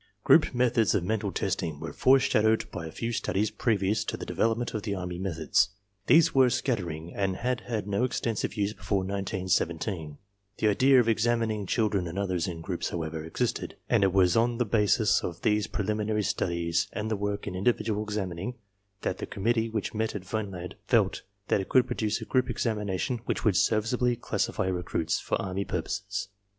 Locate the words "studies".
3.11-3.51, 16.23-16.87